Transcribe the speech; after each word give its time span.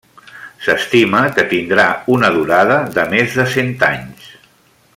S'estima 0.67 1.19
que 1.35 1.43
tindrà 1.51 1.85
una 2.15 2.31
durada 2.37 2.79
de 2.97 3.05
més 3.13 3.37
de 3.41 3.47
cent 3.53 3.71
anys. 3.91 4.33